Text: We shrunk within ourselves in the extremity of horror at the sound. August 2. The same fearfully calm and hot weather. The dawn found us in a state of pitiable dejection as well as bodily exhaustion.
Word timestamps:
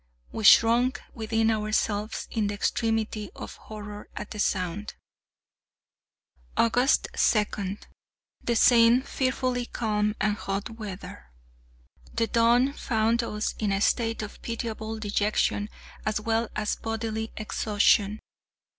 We 0.31 0.45
shrunk 0.45 0.99
within 1.13 1.51
ourselves 1.51 2.27
in 2.31 2.47
the 2.47 2.55
extremity 2.55 3.29
of 3.35 3.57
horror 3.57 4.09
at 4.15 4.31
the 4.31 4.39
sound. 4.39 4.95
August 6.57 7.07
2. 7.15 7.77
The 8.43 8.55
same 8.55 9.03
fearfully 9.03 9.67
calm 9.67 10.15
and 10.19 10.35
hot 10.37 10.71
weather. 10.71 11.29
The 12.15 12.25
dawn 12.25 12.73
found 12.73 13.21
us 13.21 13.53
in 13.59 13.71
a 13.71 13.79
state 13.79 14.23
of 14.23 14.41
pitiable 14.41 14.97
dejection 14.97 15.69
as 16.03 16.19
well 16.19 16.49
as 16.55 16.77
bodily 16.77 17.31
exhaustion. 17.37 18.19